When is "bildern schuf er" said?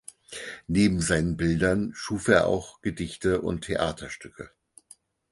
1.37-2.47